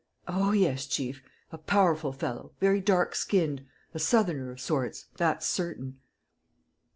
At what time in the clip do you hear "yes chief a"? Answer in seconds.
0.51-1.59